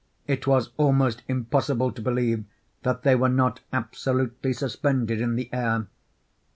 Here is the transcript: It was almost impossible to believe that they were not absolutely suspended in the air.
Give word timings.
It 0.25 0.47
was 0.47 0.71
almost 0.77 1.21
impossible 1.27 1.91
to 1.91 2.01
believe 2.01 2.45
that 2.81 3.03
they 3.03 3.13
were 3.13 3.29
not 3.29 3.59
absolutely 3.71 4.51
suspended 4.51 5.21
in 5.21 5.35
the 5.35 5.47
air. 5.53 5.85